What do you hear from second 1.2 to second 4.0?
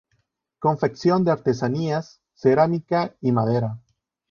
de artesanías, cerámica y madera.